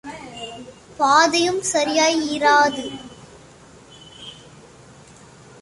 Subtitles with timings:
[0.97, 2.85] பாதையும் சரியாய் இராது.